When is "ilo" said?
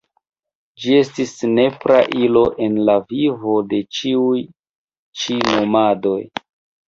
2.27-2.41